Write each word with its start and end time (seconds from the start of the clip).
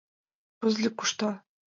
Пызле 0.59 0.89
кушта. 0.97 1.29